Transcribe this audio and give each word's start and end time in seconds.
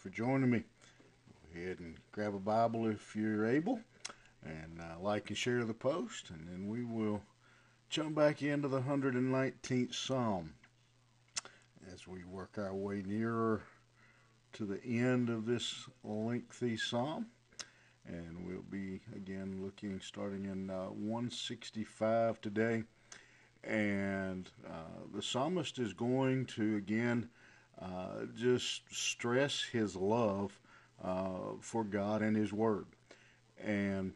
for 0.00 0.08
joining 0.08 0.50
me. 0.50 0.64
Go 1.52 1.60
ahead 1.60 1.78
and 1.80 1.94
grab 2.10 2.34
a 2.34 2.38
Bible 2.38 2.86
if 2.86 3.14
you're 3.14 3.46
able, 3.46 3.80
and 4.42 4.80
uh, 4.80 4.98
like 4.98 5.28
and 5.28 5.36
share 5.36 5.62
the 5.64 5.74
post, 5.74 6.30
and 6.30 6.48
then 6.48 6.68
we 6.68 6.84
will 6.84 7.20
jump 7.90 8.14
back 8.14 8.42
into 8.42 8.66
the 8.66 8.80
119th 8.80 9.94
Psalm 9.94 10.54
as 11.92 12.08
we 12.08 12.24
work 12.24 12.56
our 12.56 12.74
way 12.74 13.02
nearer 13.04 13.62
to 14.54 14.64
the 14.64 14.82
end 14.82 15.28
of 15.28 15.44
this 15.44 15.86
lengthy 16.02 16.78
Psalm. 16.78 17.26
And 18.06 18.46
we'll 18.46 18.62
be 18.70 19.00
again 19.14 19.60
looking 19.62 20.00
starting 20.00 20.46
in 20.46 20.70
uh, 20.70 20.86
165 20.86 22.40
today. 22.40 22.84
And 23.62 24.50
uh, 24.66 25.04
the 25.14 25.20
psalmist 25.20 25.78
is 25.78 25.92
going 25.92 26.46
to 26.46 26.76
again 26.76 27.28
uh, 27.80 28.26
just 28.36 28.82
stress 28.90 29.62
his 29.62 29.96
love 29.96 30.58
uh, 31.02 31.54
for 31.60 31.84
God 31.84 32.22
and 32.22 32.36
His 32.36 32.52
Word. 32.52 32.86
And 33.62 34.12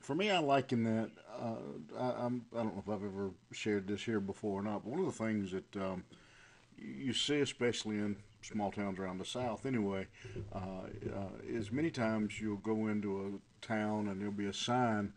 for 0.00 0.14
me, 0.14 0.30
I 0.30 0.38
liken 0.38 0.84
that. 0.84 1.10
Uh, 1.38 1.98
I, 1.98 2.24
I'm, 2.24 2.46
I 2.54 2.58
don't 2.58 2.74
know 2.74 2.82
if 2.86 2.88
I've 2.88 3.04
ever 3.04 3.30
shared 3.52 3.86
this 3.86 4.02
here 4.02 4.20
before 4.20 4.60
or 4.60 4.62
not, 4.62 4.84
but 4.84 4.90
one 4.90 5.00
of 5.00 5.06
the 5.06 5.24
things 5.24 5.52
that 5.52 5.76
um, 5.76 6.04
you 6.78 7.12
see, 7.12 7.40
especially 7.40 7.96
in 7.96 8.16
small 8.42 8.70
towns 8.70 8.98
around 8.98 9.18
the 9.18 9.24
South 9.24 9.66
anyway, 9.66 10.06
uh, 10.54 10.58
uh, 10.58 11.28
is 11.46 11.72
many 11.72 11.90
times 11.90 12.40
you'll 12.40 12.56
go 12.56 12.88
into 12.88 13.40
a 13.62 13.66
town 13.66 14.08
and 14.08 14.20
there'll 14.20 14.32
be 14.32 14.46
a 14.46 14.52
sign 14.52 15.12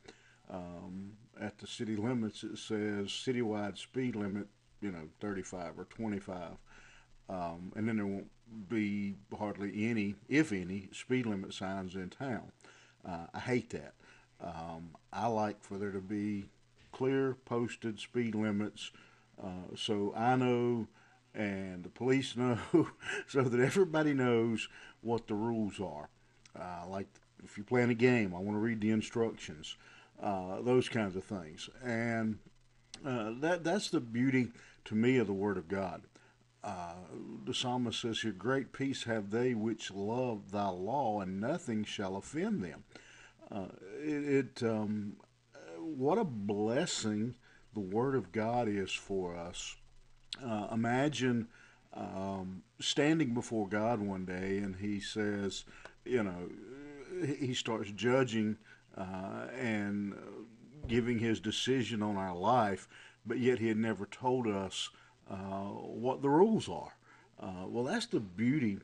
um, 0.50 1.12
at 1.40 1.58
the 1.60 1.68
city 1.68 1.96
limits 1.96 2.42
that 2.42 2.58
says 2.58 3.08
citywide 3.08 3.78
speed 3.78 4.16
limit, 4.16 4.48
you 4.82 4.92
know, 4.92 5.08
35 5.22 5.78
or 5.78 5.86
25. 5.86 6.38
Um, 7.30 7.72
and 7.76 7.88
then 7.88 7.98
there 7.98 8.06
won't 8.06 8.30
be 8.68 9.16
hardly 9.38 9.90
any, 9.90 10.16
if 10.28 10.52
any, 10.52 10.90
speed 10.92 11.26
limit 11.26 11.54
signs 11.54 11.96
in 11.96 12.10
town. 12.10 12.52
Uh, 13.08 13.28
I 13.34 13.40
hate 13.40 13.70
that. 13.70 13.94
Um, 14.42 14.96
I 15.14 15.28
like 15.28 15.62
for 15.62 15.78
there 15.78 15.92
to 15.92 16.02
be 16.02 16.46
clear 16.92 17.36
posted 17.46 18.00
speed 18.00 18.34
limits 18.34 18.92
uh, 19.42 19.76
so 19.76 20.14
I 20.16 20.36
know 20.36 20.88
and 21.34 21.84
the 21.84 21.90
police 21.90 22.36
know 22.38 22.58
so 23.28 23.44
that 23.44 23.60
everybody 23.60 24.14
knows 24.14 24.68
what 25.02 25.28
the 25.28 25.36
rules 25.36 25.80
are. 25.80 26.10
Uh, 26.60 26.88
like 26.88 27.08
if 27.44 27.58
you're 27.58 27.66
playing 27.66 27.90
a 27.90 27.96
game, 27.96 28.34
I 28.36 28.40
want 28.40 28.56
to 28.56 28.60
read 28.60 28.82
the 28.82 28.92
instructions, 28.92 29.78
uh, 30.22 30.62
those 30.62 30.90
kinds 30.90 31.16
of 31.16 31.24
things. 31.24 31.70
And 31.84 32.40
uh, 33.06 33.32
that 33.40 33.64
that's 33.64 33.90
the 33.90 34.02
beauty 34.02 34.50
to 34.86 34.96
me 34.96 35.18
of 35.18 35.28
the 35.28 35.34
Word 35.34 35.58
of 35.58 35.68
God 35.68 36.02
uh, 36.64 36.94
the 37.46 37.54
psalmist 37.54 38.02
says 38.02 38.22
here, 38.22 38.32
Great 38.32 38.74
peace 38.74 39.04
have 39.04 39.30
they 39.30 39.54
which 39.54 39.92
love 39.92 40.52
thy 40.52 40.68
law, 40.68 41.22
and 41.22 41.40
nothing 41.40 41.84
shall 41.84 42.18
offend 42.18 42.64
them. 42.64 42.84
Uh, 43.52 43.68
it, 44.02 44.60
it 44.62 44.64
um, 44.64 45.14
what 45.78 46.18
a 46.18 46.24
blessing 46.24 47.36
the 47.74 47.80
Word 47.80 48.16
of 48.16 48.32
God 48.32 48.68
is 48.68 48.92
for 48.92 49.36
us. 49.36 49.76
Uh, 50.44 50.68
imagine 50.72 51.48
um, 51.94 52.64
standing 52.80 53.34
before 53.34 53.68
God 53.68 54.00
one 54.00 54.26
day, 54.26 54.58
and 54.58 54.76
He 54.76 55.00
says, 55.00 55.64
you 56.06 56.24
know, 56.24 56.50
He 57.26 57.54
starts 57.54 57.92
judging 57.92 58.58
uh, 58.98 59.48
and 59.58 60.14
giving 60.88 61.20
His 61.20 61.40
decision 61.40 62.04
on 62.04 62.18
our 62.18 62.36
life, 62.36 62.88
but 63.26 63.40
yet 63.40 63.60
He 63.60 63.68
had 63.68 63.78
never 63.78 64.06
told 64.06 64.48
us 64.48 64.90
what 65.36 66.22
the 66.22 66.30
rules 66.30 66.70
are. 66.70 66.94
Uh, 67.40 67.66
well, 67.68 67.84
that's 67.84 68.08
the 68.08 68.20
beauty. 68.20 68.80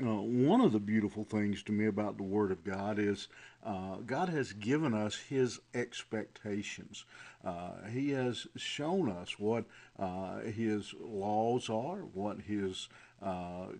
Uh, 0.00 0.22
one 0.22 0.62
of 0.62 0.72
the 0.72 0.80
beautiful 0.80 1.24
things 1.24 1.62
to 1.62 1.72
me 1.72 1.86
about 1.86 2.16
the 2.16 2.22
Word 2.22 2.50
of 2.50 2.64
God 2.64 2.98
is 2.98 3.28
uh, 3.62 3.96
God 4.06 4.30
has 4.30 4.52
given 4.54 4.94
us 4.94 5.16
His 5.16 5.60
expectations. 5.74 7.04
Uh, 7.44 7.86
he 7.92 8.10
has 8.10 8.46
shown 8.56 9.10
us 9.10 9.38
what 9.38 9.64
uh, 9.98 10.38
His 10.40 10.94
laws 10.98 11.68
are, 11.68 11.98
what 12.14 12.40
His 12.40 12.88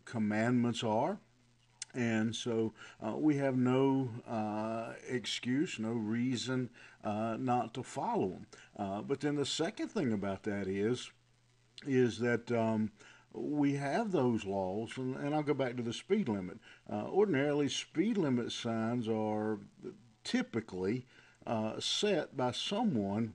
commandments 0.05 0.85
are. 0.85 1.19
And 1.95 2.35
so 2.35 2.73
uh, 3.05 3.17
we 3.17 3.37
have 3.37 3.57
no 3.57 4.09
uh, 4.29 4.93
excuse, 5.09 5.79
no 5.79 5.93
reason 5.93 6.71
uh, 7.05 7.37
not 7.39 7.75
to 7.75 7.83
follow 7.83 8.41
them. 8.77 9.05
but 9.07 9.21
then 9.21 9.37
the 9.37 9.47
second 9.47 9.89
thing 9.89 10.13
about 10.13 10.43
that 10.45 10.69
is 10.69 11.11
is 11.87 12.19
that 12.19 12.51
um, 12.53 12.91
we 13.33 13.75
have 13.75 14.13
those 14.13 14.45
laws, 14.45 14.93
and, 14.97 15.17
and, 15.17 15.35
I'll 15.35 15.43
go 15.43 15.55
back 15.55 15.77
to 15.77 15.83
the 15.83 15.93
speed 15.93 16.29
limit. 16.29 16.59
Uh, 16.91 17.07
ordinarily, 17.09 17.69
speed 17.69 18.19
limit 18.19 18.53
signs 18.53 19.09
are 19.09 19.59
typically 20.25 21.07
uh, 21.47 21.81
set 21.81 22.37
by 22.37 22.53
someone 22.53 23.35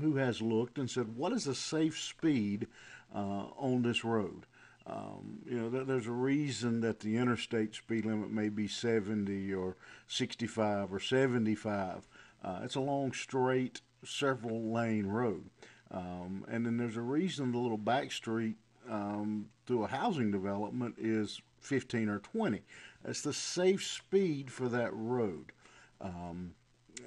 who 0.00 0.16
has 0.16 0.42
looked 0.42 0.78
and 0.78 0.90
said, 0.90 1.16
"What 1.16 1.32
is 1.32 1.46
a 1.46 1.54
safe 1.54 1.98
speed 2.00 2.66
uh, 3.14 3.46
on 3.56 3.82
this 3.82 4.04
road?" 4.04 4.46
Um, 4.86 5.38
you 5.46 5.58
know, 5.58 5.70
th- 5.70 5.86
there's 5.86 6.06
a 6.06 6.12
reason 6.12 6.80
that 6.80 7.00
the 7.00 7.16
interstate 7.16 7.74
speed 7.74 8.04
limit 8.04 8.30
may 8.30 8.48
be 8.48 8.66
70 8.66 9.54
or 9.54 9.76
65 10.08 10.92
or 10.92 10.98
75. 10.98 12.08
Uh, 12.42 12.60
it's 12.64 12.74
a 12.74 12.80
long, 12.80 13.12
straight, 13.12 13.80
several 14.04 14.72
lane 14.72 15.06
road. 15.06 15.48
Um, 15.92 16.44
and 16.48 16.64
then 16.64 16.78
there's 16.78 16.96
a 16.96 17.02
reason 17.02 17.52
the 17.52 17.58
little 17.58 17.76
back 17.76 18.10
street 18.12 18.56
um, 18.90 19.46
through 19.66 19.84
a 19.84 19.88
housing 19.88 20.30
development 20.30 20.96
is 20.98 21.40
15 21.60 22.08
or 22.08 22.18
20. 22.18 22.62
That's 23.04 23.20
the 23.20 23.32
safe 23.32 23.84
speed 23.84 24.50
for 24.50 24.68
that 24.70 24.90
road. 24.94 25.52
Um, 26.00 26.54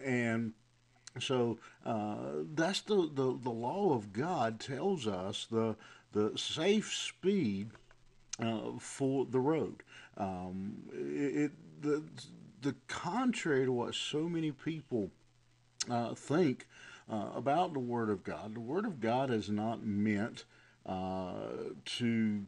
and 0.04 0.54
so 1.20 1.58
uh, 1.86 2.44
that's 2.54 2.82
the, 2.82 3.10
the, 3.14 3.38
the 3.42 3.50
law 3.50 3.94
of 3.94 4.14
God 4.14 4.60
tells 4.60 5.08
us 5.08 5.48
the, 5.50 5.76
the 6.12 6.32
safe 6.38 6.94
speed 6.94 7.72
uh, 8.40 8.72
for 8.80 9.26
the 9.26 9.40
road. 9.40 9.84
Um, 10.18 10.76
it, 10.94 11.36
it, 11.36 11.52
the, 11.82 12.04
the 12.62 12.76
contrary 12.88 13.66
to 13.66 13.72
what 13.72 13.96
so 13.96 14.30
many 14.30 14.52
people 14.52 15.10
uh, 15.90 16.14
think 16.14 16.68
uh, 17.12 17.30
about 17.36 17.74
the 17.74 17.80
Word 17.80 18.10
of 18.10 18.24
God. 18.24 18.56
The 18.56 18.60
Word 18.60 18.86
of 18.86 19.00
God 19.00 19.32
is 19.32 19.50
not 19.50 19.86
meant 19.86 20.46
uh, 20.86 21.34
to 21.86 22.46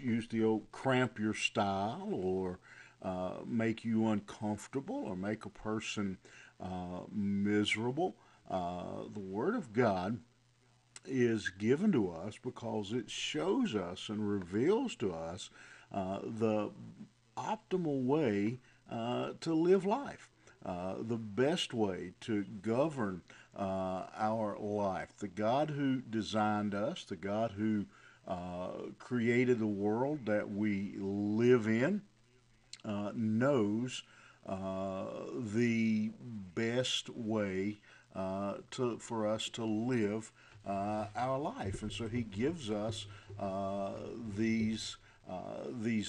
use 0.00 0.28
the 0.28 0.44
old 0.44 0.70
cramp 0.72 1.18
your 1.18 1.34
style 1.34 2.08
or 2.12 2.58
uh, 3.02 3.38
make 3.46 3.84
you 3.84 4.08
uncomfortable 4.08 5.04
or 5.06 5.16
make 5.16 5.44
a 5.44 5.50
person 5.50 6.18
uh, 6.60 7.00
miserable. 7.12 8.16
Uh, 8.50 9.04
the 9.12 9.20
Word 9.20 9.54
of 9.54 9.72
God 9.72 10.18
is 11.04 11.48
given 11.50 11.92
to 11.92 12.10
us 12.10 12.38
because 12.42 12.92
it 12.92 13.08
shows 13.08 13.74
us 13.74 14.08
and 14.08 14.28
reveals 14.28 14.96
to 14.96 15.12
us 15.12 15.50
uh, 15.92 16.18
the 16.24 16.70
optimal 17.36 18.04
way 18.04 18.58
to 19.40 19.54
live 19.54 19.84
life. 19.84 20.30
Uh, 20.66 20.94
the 21.00 21.16
best 21.16 21.72
way 21.72 22.10
to 22.20 22.42
govern 22.60 23.22
uh, 23.56 24.02
our 24.16 24.58
life. 24.58 25.16
The 25.16 25.28
God 25.28 25.70
who 25.70 26.00
designed 26.00 26.74
us, 26.74 27.04
the 27.04 27.14
God 27.14 27.52
who 27.52 27.84
uh, 28.26 28.70
created 28.98 29.60
the 29.60 29.66
world 29.66 30.26
that 30.26 30.50
we 30.50 30.96
live 30.98 31.68
in, 31.68 32.02
uh, 32.84 33.12
knows 33.14 34.02
uh, 34.44 35.04
the 35.38 36.10
best 36.56 37.10
way 37.10 37.78
to, 38.72 38.98
for 38.98 39.28
us 39.28 39.48
to 39.50 39.64
live 39.64 40.32
our 40.66 41.38
life. 41.38 41.82
And 41.82 41.92
so 41.92 42.08
He 42.08 42.22
gives 42.22 42.72
us. 42.72 43.06
Uh, 43.38 43.90
these 44.36 44.96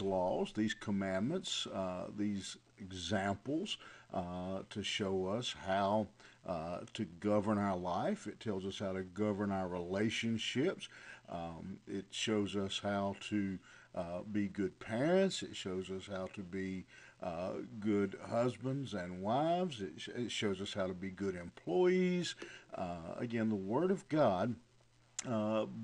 laws, 0.01 0.53
these 0.55 0.73
commandments, 0.73 1.67
uh, 1.67 2.05
these 2.15 2.57
examples 2.79 3.77
uh, 4.13 4.59
to 4.69 4.83
show 4.83 5.27
us 5.27 5.55
how 5.65 6.07
uh, 6.45 6.79
to 6.93 7.05
govern 7.19 7.57
our 7.57 7.77
life. 7.77 8.27
It 8.27 8.39
tells 8.39 8.65
us 8.65 8.79
how 8.79 8.93
to 8.93 9.03
govern 9.03 9.51
our 9.51 9.67
relationships. 9.67 10.87
Um, 11.29 11.79
it 11.87 12.05
shows 12.11 12.55
us 12.55 12.79
how 12.81 13.15
to 13.29 13.59
uh, 13.95 14.21
be 14.31 14.47
good 14.47 14.79
parents. 14.79 15.43
It 15.43 15.55
shows 15.55 15.89
us 15.89 16.07
how 16.09 16.27
to 16.35 16.41
be 16.41 16.85
uh, 17.21 17.53
good 17.79 18.17
husbands 18.29 18.93
and 18.93 19.21
wives. 19.21 19.81
It, 19.81 19.93
sh- 19.97 20.09
it, 20.15 20.31
shows 20.31 20.61
us 20.61 20.73
how 20.73 20.87
to 20.87 20.93
be 20.93 21.09
good 21.09 21.35
employees. 21.35 22.35
Uh, 22.73 23.15
again, 23.17 23.49
the 23.49 23.55
Word 23.55 23.91
of 23.91 24.07
God 24.07 24.55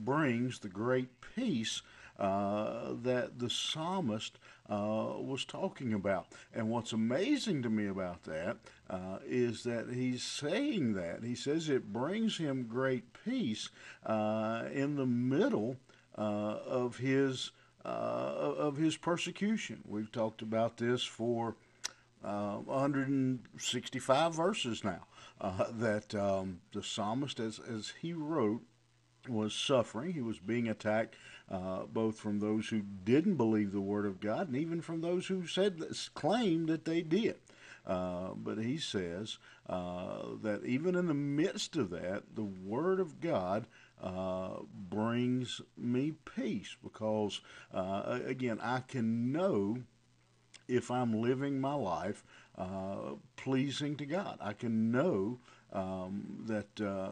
brings 0.06 0.60
the 0.60 0.70
great 0.70 1.10
peace 1.36 1.82
uh, 2.20 2.94
that 3.02 3.40
the 3.40 3.50
psalmist 3.50 4.38
uh, 4.70 5.16
was 5.18 5.46
talking 5.46 5.94
about. 5.94 6.28
And 6.54 6.70
what's 6.70 6.94
amazing 6.94 7.64
to 7.64 7.70
me 7.70 7.88
about 7.88 8.24
that 8.24 8.58
uh, 8.90 9.18
is 9.26 9.64
that 9.64 9.90
he's 9.92 10.24
saying 10.24 10.94
that. 10.94 11.24
He 11.24 11.36
says 11.36 11.70
it 11.70 11.92
brings 11.92 12.38
him 12.38 12.68
great 12.68 13.06
peace 13.26 13.70
uh, 14.06 14.66
in 14.72 14.96
the 14.96 15.06
middle 15.06 15.78
uh, 16.18 16.58
of 16.66 16.98
his 16.98 17.52
of 17.86 18.78
his 18.78 18.96
persecution. 18.96 19.84
We've 19.86 20.10
talked 20.10 20.42
about 20.42 20.78
this 20.78 21.04
for 21.04 21.58
uh, 22.24 22.56
165 22.60 24.34
verses 24.34 24.86
now. 24.86 25.02
That 25.42 26.16
um, 26.16 26.62
the 26.72 26.82
psalmist, 26.82 27.42
as, 27.42 27.60
as 27.60 27.92
he 28.02 28.14
wrote, 28.14 28.62
was 29.28 29.54
suffering. 29.54 30.14
He 30.14 30.22
was 30.22 30.40
being 30.40 30.68
attacked 30.68 31.16
uh, 31.50 31.84
both 31.84 32.18
from 32.18 32.40
those 32.40 32.68
who 32.68 32.82
didn't 32.82 33.36
believe 33.36 33.72
the 33.72 33.82
word 33.82 34.06
of 34.06 34.20
God 34.20 34.48
and 34.48 34.58
even 34.58 34.82
from 34.82 35.02
those 35.02 35.28
who 35.28 35.46
said 35.48 35.82
claimed 36.14 36.70
that 36.70 36.86
they 36.86 37.02
did. 37.02 37.36
Uh, 37.86 38.30
but 38.36 38.58
he 38.58 38.78
says 38.78 39.38
uh, 39.68 40.24
that 40.42 40.64
even 40.66 40.96
in 40.96 41.08
the 41.08 41.14
midst 41.14 41.76
of 41.76 41.90
that, 41.90 42.24
the 42.34 42.44
word 42.44 43.00
of 43.00 43.20
God 43.20 43.68
uh, 44.02 44.60
brings 44.90 45.62
me 45.78 46.14
peace 46.36 46.76
because, 46.82 47.42
uh, 47.74 48.20
again, 48.26 48.60
I 48.62 48.80
can 48.80 49.32
know 49.32 49.78
if 50.68 50.90
I'm 50.90 51.22
living 51.22 51.60
my 51.60 51.74
life 51.74 52.24
uh, 52.58 53.16
pleasing 53.36 53.96
to 53.98 54.06
God. 54.06 54.38
I 54.42 54.54
can 54.54 54.92
know 54.92 55.40
um, 55.74 56.44
that, 56.46 56.80
uh, 56.80 57.10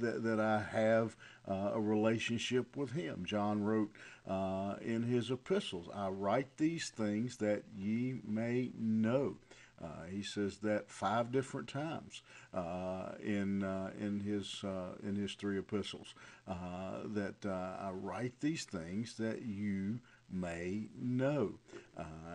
that 0.00 0.22
that 0.24 0.40
I 0.40 0.60
have 0.60 1.16
uh, 1.48 1.70
a 1.74 1.80
relationship 1.80 2.76
with 2.76 2.90
Him. 2.92 3.24
John 3.24 3.62
wrote 3.62 3.92
uh, 4.28 4.74
in 4.82 5.04
his 5.04 5.30
epistles, 5.30 5.88
"I 5.94 6.08
write 6.08 6.56
these 6.56 6.90
things 6.90 7.36
that 7.38 7.62
ye 7.76 8.20
may 8.26 8.70
know." 8.78 9.36
Uh, 9.82 10.04
he 10.10 10.22
says 10.22 10.58
that 10.58 10.88
five 10.88 11.32
different 11.32 11.68
times 11.68 12.22
uh, 12.54 13.12
in 13.22 13.64
uh, 13.64 13.90
in 13.98 14.20
his 14.20 14.64
in 15.02 15.16
his 15.16 15.34
three 15.34 15.58
epistles. 15.58 16.14
That 16.46 17.46
I 17.46 17.90
write 17.92 18.40
these 18.40 18.64
things 18.64 19.14
that 19.16 19.42
you 19.42 20.00
may 20.30 20.88
know. 21.00 21.54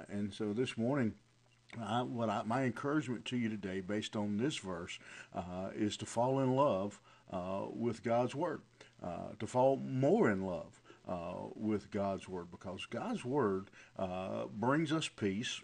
and 0.09 0.33
so 0.33 0.53
this 0.53 0.77
morning. 0.77 1.13
What 1.77 2.29
I, 2.29 2.43
my 2.43 2.63
encouragement 2.63 3.25
to 3.25 3.37
you 3.37 3.49
today, 3.49 3.81
based 3.81 4.15
on 4.15 4.37
this 4.37 4.57
verse, 4.57 4.99
is 5.75 5.97
to 5.97 6.05
fall 6.05 6.39
in 6.39 6.55
love 6.55 6.99
with 7.73 8.03
God's 8.03 8.35
word, 8.35 8.61
to 9.39 9.47
fall 9.47 9.77
more 9.77 10.29
in 10.29 10.45
love 10.45 10.81
with 11.55 11.91
God's 11.91 12.27
word, 12.27 12.47
because 12.51 12.85
God's 12.85 13.23
word 13.23 13.69
brings 14.53 14.91
us 14.91 15.07
peace 15.07 15.61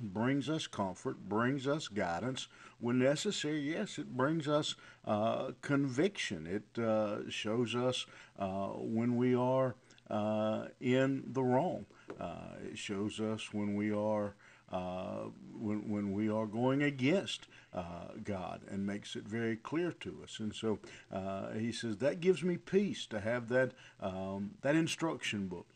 brings 0.00 0.48
us 0.48 0.66
comfort, 0.66 1.28
brings 1.28 1.66
us 1.66 1.88
guidance. 1.88 2.48
When 2.80 2.98
necessary, 2.98 3.60
yes, 3.60 3.98
it 3.98 4.16
brings 4.16 4.48
us 4.48 4.74
uh, 5.04 5.52
conviction. 5.60 6.46
It 6.46 6.82
uh, 6.82 7.30
shows 7.30 7.74
us 7.74 8.06
uh, 8.38 8.68
when 8.68 9.16
we 9.16 9.34
are 9.34 9.76
uh, 10.10 10.66
in 10.80 11.24
the 11.26 11.42
wrong. 11.42 11.86
Uh, 12.20 12.56
it 12.70 12.78
shows 12.78 13.20
us 13.20 13.52
when 13.52 13.74
we 13.74 13.92
are 13.92 14.34
uh, 14.72 15.26
when, 15.58 15.88
when 15.88 16.12
we 16.12 16.28
are 16.28 16.46
going 16.46 16.82
against 16.82 17.46
God 18.24 18.60
and 18.70 18.86
makes 18.86 19.16
it 19.16 19.24
very 19.24 19.56
clear 19.56 19.92
to 19.92 20.20
us. 20.22 20.38
And 20.40 20.54
so 20.54 20.78
he 21.56 21.72
says 21.72 21.98
that 21.98 22.20
gives 22.20 22.42
me 22.42 22.56
peace 22.56 23.06
to 23.06 23.20
have 23.20 23.48
that 23.48 23.72
um, 24.00 24.52
that 24.62 24.74
instruction 24.74 25.46
book, 25.46 25.66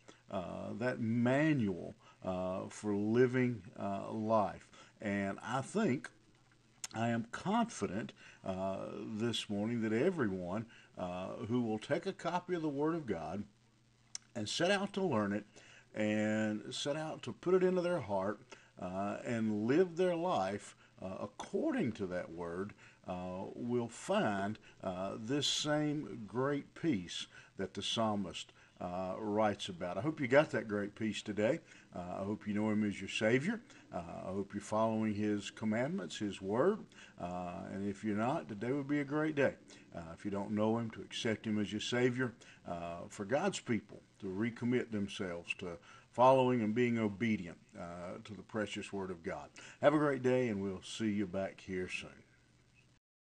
that 0.79 1.01
manual 1.01 1.95
uh, 2.27 2.63
for 2.69 2.95
living 2.95 3.63
uh, 3.79 4.11
life. 4.11 4.69
And 5.01 5.39
I 5.45 5.61
think 5.61 6.11
I 6.95 7.09
am 7.09 7.27
confident 7.31 8.13
uh, 8.45 8.79
this 9.17 9.49
morning 9.49 9.83
that 9.83 9.93
everyone 9.93 10.67
uh, 10.99 11.29
who 11.49 11.63
will 11.63 11.79
take 11.79 12.07
a 12.07 12.13
copy 12.13 12.55
of 12.55 12.63
the 12.63 12.69
Word 12.69 12.95
of 12.95 13.07
God 13.07 13.45
and 14.35 14.49
set 14.49 14.71
out 14.71 14.93
to 14.95 15.03
learn 15.03 15.33
it 15.33 15.45
and 15.95 16.63
set 16.75 16.97
out 16.97 17.23
to 17.23 17.33
put 17.33 17.55
it 17.55 17.63
into 17.63 17.81
their 17.81 18.01
heart 18.01 18.41
uh, 18.81 19.17
and 19.25 19.67
live 19.67 19.97
their 19.97 20.17
life 20.17 20.77
uh, 21.03 21.17
according 21.21 21.93
to 21.93 22.07
that 22.07 22.31
Word 22.31 22.73
will 23.55 23.89
find 23.89 24.59
this 25.19 25.47
same 25.47 26.23
great 26.27 26.75
peace 26.75 27.27
that 27.57 27.75
the 27.75 27.83
psalmist 27.83 28.53
uh, 28.81 29.15
writes 29.19 29.69
about. 29.69 29.97
I 29.97 30.01
hope 30.01 30.21
you 30.21 30.29
got 30.29 30.51
that 30.51 30.69
great 30.69 30.95
peace 30.95 31.23
today. 31.23 31.61
Uh, 31.95 32.21
I 32.21 32.25
hope 32.25 32.47
you 32.47 32.55
know 32.55 32.71
Him 32.71 32.85
as 32.85 33.01
your 33.01 33.09
Savior. 33.09 33.61
Uh, 33.93 34.03
I 34.27 34.31
hope 34.33 34.53
you're 34.53 34.61
following 34.61 35.15
His 35.15 35.51
commandments, 35.51 36.19
His 36.19 36.43
Word. 36.43 36.79
Uh, 37.21 37.53
and 37.73 37.89
if 37.89 38.05
you're 38.05 38.17
not, 38.17 38.49
today 38.49 38.73
would 38.73 38.89
be 38.89 39.01
a 39.01 39.05
great 39.05 39.35
day. 39.35 39.55
Uh, 39.95 40.01
if 40.13 40.25
you 40.25 40.31
don't 40.31 40.51
know 40.51 40.77
Him, 40.79 40.91
to 40.91 41.01
accept 41.01 41.47
Him 41.47 41.59
as 41.59 41.73
your 41.73 41.81
Savior. 41.81 42.35
Uh, 42.69 43.07
for 43.09 43.25
God's 43.25 43.61
people 43.61 44.03
to 44.21 44.27
recommit 44.27 44.91
themselves 44.91 45.55
to 45.59 45.79
following 46.17 46.63
and 46.63 46.75
being 46.75 46.99
obedient 46.99 47.59
uh, 47.79 48.17
to 48.25 48.33
the 48.33 48.43
precious 48.43 48.91
Word 48.91 49.11
of 49.11 49.23
God. 49.23 49.51
Have 49.83 49.93
a 49.93 49.99
great 49.99 50.23
day, 50.23 50.49
and 50.49 50.63
we'll 50.63 50.81
see 50.83 51.11
you 51.11 51.27
back 51.27 51.61
here 51.61 51.91
soon. 51.91 52.26